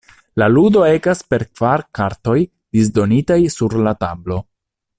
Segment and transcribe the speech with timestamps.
[0.41, 2.39] La ludo ekas per kvar kartoj
[2.79, 4.41] disdonitaj sur la tablo.